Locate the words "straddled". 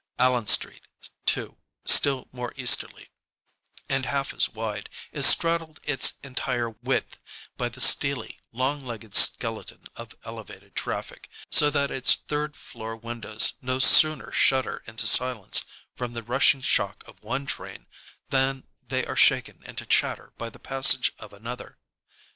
5.27-5.79